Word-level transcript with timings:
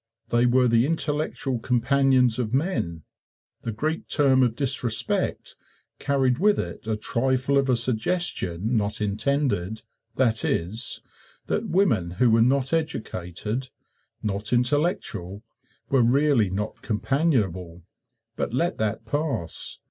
They 0.29 0.47
were 0.47 0.67
the 0.67 0.87
intellectual 0.87 1.59
companions 1.59 2.39
of 2.39 2.55
men. 2.55 3.03
The 3.61 3.71
Greek 3.71 4.07
term 4.07 4.41
of 4.41 4.55
disrespect 4.55 5.55
carried 5.99 6.39
with 6.39 6.57
it 6.57 6.87
a 6.87 6.97
trifle 6.97 7.55
of 7.55 7.69
a 7.69 7.75
suggestion 7.75 8.75
not 8.75 8.99
intended, 8.99 9.83
that 10.15 10.43
is, 10.43 11.01
that 11.45 11.69
women 11.69 12.13
who 12.17 12.31
were 12.31 12.41
not 12.41 12.73
educated 12.73 13.69
not 14.23 14.51
intellectual 14.51 15.43
were 15.91 16.01
really 16.01 16.49
not 16.49 16.81
companionable 16.81 17.83
but 18.35 18.53
let 18.55 18.79
that 18.79 19.05
pass. 19.05 19.77